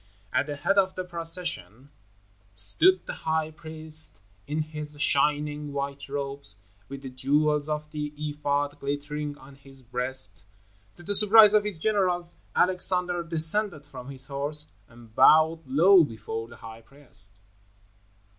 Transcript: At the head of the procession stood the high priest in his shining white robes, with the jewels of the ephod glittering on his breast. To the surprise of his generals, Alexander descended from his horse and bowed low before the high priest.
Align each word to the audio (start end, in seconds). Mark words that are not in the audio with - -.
At 0.33 0.47
the 0.47 0.55
head 0.55 0.79
of 0.79 0.95
the 0.95 1.03
procession 1.03 1.91
stood 2.55 3.05
the 3.05 3.13
high 3.29 3.51
priest 3.51 4.19
in 4.47 4.63
his 4.63 4.99
shining 4.99 5.73
white 5.73 6.09
robes, 6.09 6.57
with 6.89 7.03
the 7.03 7.11
jewels 7.11 7.69
of 7.69 7.91
the 7.91 8.11
ephod 8.17 8.79
glittering 8.79 9.37
on 9.37 9.53
his 9.53 9.83
breast. 9.83 10.43
To 10.95 11.03
the 11.03 11.13
surprise 11.13 11.53
of 11.53 11.63
his 11.65 11.77
generals, 11.77 12.33
Alexander 12.55 13.21
descended 13.21 13.85
from 13.85 14.09
his 14.09 14.25
horse 14.25 14.71
and 14.87 15.13
bowed 15.13 15.59
low 15.67 16.03
before 16.03 16.47
the 16.47 16.57
high 16.57 16.81
priest. 16.81 17.33